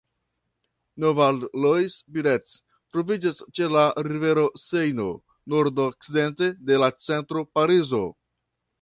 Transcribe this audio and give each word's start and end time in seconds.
Levallois-Perret 1.03 2.55
troviĝas 2.95 3.43
ĉe 3.59 3.69
la 3.75 3.85
rivero 4.09 4.49
Sejno, 4.65 5.09
nordokcidente 5.55 6.53
de 6.71 6.85
la 6.85 6.95
centro 7.11 7.49
Parizo. 7.57 8.07